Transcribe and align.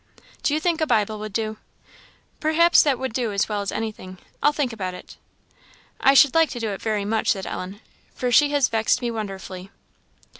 "Do 0.41 0.55
you 0.55 0.59
think 0.59 0.81
a 0.81 0.87
Bible 0.87 1.19
would 1.19 1.31
do?" 1.31 1.57
"Perhaps 2.39 2.81
that 2.81 2.97
would 2.97 3.13
do 3.13 3.31
as 3.31 3.47
well 3.47 3.61
as 3.61 3.71
anything; 3.71 4.17
I'll 4.41 4.51
think 4.51 4.73
about 4.73 4.95
it." 4.95 5.15
"I 5.99 6.15
should 6.15 6.33
like 6.33 6.49
to 6.49 6.59
do 6.59 6.69
it, 6.69 6.81
very 6.81 7.05
much," 7.05 7.29
said 7.33 7.45
Ellen, 7.45 7.81
"for 8.15 8.31
she 8.31 8.49
has 8.49 8.67
vexed 8.67 9.03
me 9.03 9.11
wonderfully." 9.11 9.69